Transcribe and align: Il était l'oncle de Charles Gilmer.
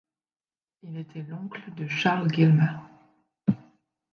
Il 0.81 0.97
était 0.97 1.21
l'oncle 1.21 1.61
de 1.75 1.85
Charles 1.87 2.33
Gilmer. 2.33 2.73